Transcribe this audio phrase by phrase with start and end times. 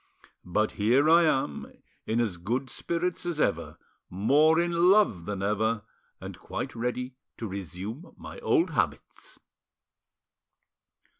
[0.47, 1.71] But here I am,
[2.07, 3.77] in as good spirits as ever,
[4.09, 5.83] more in love than ever,
[6.19, 9.37] and quite ready to resume my old habits."